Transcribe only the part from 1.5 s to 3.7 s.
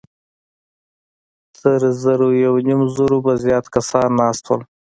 تر زر يونيم زرو به زيات